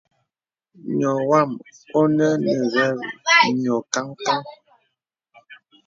[0.97, 1.49] Nyɔ̄ wàm
[1.99, 2.75] ɔ̀nə nə v
[3.63, 4.41] yɔ̄ kan kan.